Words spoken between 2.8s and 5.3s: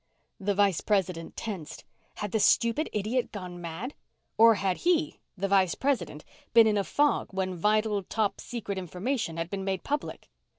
idiot gone mad? Or had he,